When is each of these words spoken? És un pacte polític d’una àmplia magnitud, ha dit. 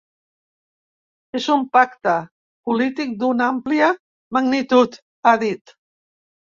És 1.39 1.49
un 1.57 1.67
pacte 1.77 2.15
polític 2.71 3.15
d’una 3.23 3.51
àmplia 3.55 3.95
magnitud, 4.41 5.03
ha 5.31 5.41
dit. 5.49 5.81